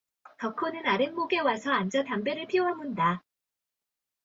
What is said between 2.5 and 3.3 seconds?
문다.